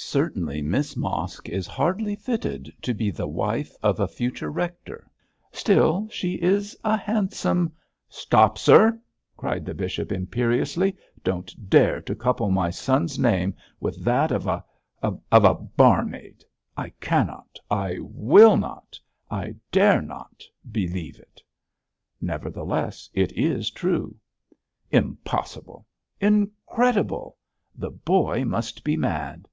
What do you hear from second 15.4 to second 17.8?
a barmaid. I cannot